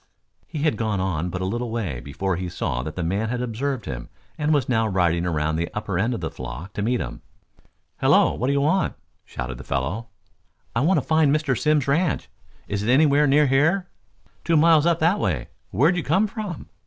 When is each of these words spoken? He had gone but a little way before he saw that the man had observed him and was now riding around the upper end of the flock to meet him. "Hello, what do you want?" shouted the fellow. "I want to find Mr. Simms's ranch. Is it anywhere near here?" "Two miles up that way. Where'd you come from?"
He 0.47 0.63
had 0.63 0.77
gone 0.77 1.29
but 1.29 1.43
a 1.43 1.45
little 1.45 1.69
way 1.69 1.99
before 1.99 2.35
he 2.35 2.49
saw 2.49 2.81
that 2.81 2.95
the 2.95 3.03
man 3.03 3.29
had 3.29 3.39
observed 3.39 3.85
him 3.85 4.09
and 4.35 4.51
was 4.51 4.67
now 4.67 4.87
riding 4.87 5.27
around 5.27 5.57
the 5.57 5.69
upper 5.75 5.99
end 5.99 6.15
of 6.15 6.21
the 6.21 6.31
flock 6.31 6.73
to 6.73 6.81
meet 6.81 6.99
him. 6.99 7.21
"Hello, 7.99 8.33
what 8.33 8.47
do 8.47 8.53
you 8.53 8.61
want?" 8.61 8.95
shouted 9.25 9.59
the 9.59 9.63
fellow. 9.63 10.07
"I 10.75 10.79
want 10.79 10.97
to 10.99 11.05
find 11.05 11.31
Mr. 11.31 11.55
Simms's 11.55 11.87
ranch. 11.87 12.29
Is 12.67 12.81
it 12.81 12.89
anywhere 12.89 13.27
near 13.27 13.45
here?" 13.45 13.89
"Two 14.43 14.57
miles 14.57 14.87
up 14.87 14.97
that 15.01 15.19
way. 15.19 15.49
Where'd 15.69 15.95
you 15.95 16.01
come 16.01 16.25
from?" 16.25 16.65